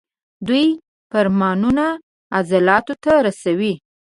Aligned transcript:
دوی 0.47 0.67
فرمانونه 1.11 1.87
عضلاتو 2.37 2.93
ته 3.03 3.13
رسوي. 3.27 3.73